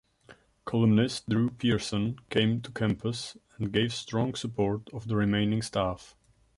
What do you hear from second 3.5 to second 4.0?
and gave